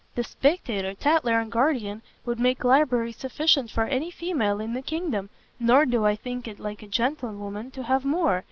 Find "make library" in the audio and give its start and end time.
2.39-3.11